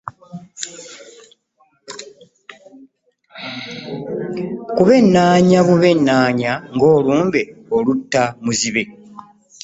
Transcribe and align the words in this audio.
Kubennanya 4.75 5.59
bubennanya 5.67 6.51
ng'olumbe 6.73 7.41
olutta 7.75 8.23
muzibe. 8.43 8.83